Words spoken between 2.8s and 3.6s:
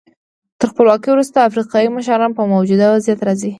وضعیت راضي وو.